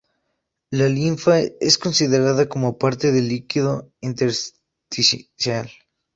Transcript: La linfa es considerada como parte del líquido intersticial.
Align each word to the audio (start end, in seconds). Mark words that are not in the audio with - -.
La 0.71 0.89
linfa 0.89 1.37
es 1.41 1.77
considerada 1.77 2.49
como 2.49 2.79
parte 2.79 3.11
del 3.11 3.27
líquido 3.27 3.93
intersticial. 4.01 5.69